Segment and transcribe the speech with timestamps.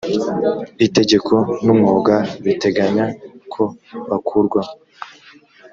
[0.85, 2.15] itegeko n umwuga
[2.45, 3.05] biteganya
[3.53, 3.63] ko
[4.09, 4.73] bakurwaho